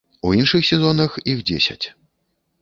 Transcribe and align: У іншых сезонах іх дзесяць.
У 0.27 0.29
іншых 0.37 0.65
сезонах 0.69 1.19
іх 1.35 1.45
дзесяць. 1.51 1.85